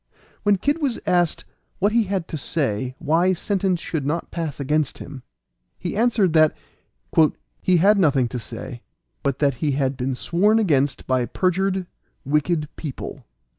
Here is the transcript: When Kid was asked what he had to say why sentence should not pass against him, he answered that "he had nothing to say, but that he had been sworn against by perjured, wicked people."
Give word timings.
When 0.41 0.55
Kid 0.57 0.81
was 0.81 0.99
asked 1.05 1.45
what 1.77 1.91
he 1.91 2.05
had 2.05 2.27
to 2.29 2.35
say 2.35 2.95
why 2.97 3.33
sentence 3.33 3.79
should 3.79 4.03
not 4.03 4.31
pass 4.31 4.59
against 4.59 4.97
him, 4.97 5.21
he 5.77 5.95
answered 5.95 6.33
that 6.33 6.57
"he 7.61 7.77
had 7.77 7.99
nothing 7.99 8.27
to 8.29 8.39
say, 8.39 8.81
but 9.21 9.37
that 9.37 9.53
he 9.61 9.73
had 9.73 9.95
been 9.97 10.15
sworn 10.15 10.57
against 10.57 11.05
by 11.05 11.27
perjured, 11.27 11.85
wicked 12.25 12.67
people." 12.77 13.25